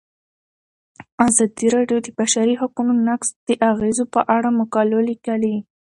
ازادي 1.27 1.67
راډیو 1.75 1.97
د 2.01 2.05
د 2.05 2.07
بشري 2.19 2.55
حقونو 2.61 2.93
نقض 3.07 3.27
د 3.47 3.49
اغیزو 3.71 4.05
په 4.13 4.21
اړه 4.35 4.49
مقالو 4.59 4.97
لیکلي. 5.09 5.55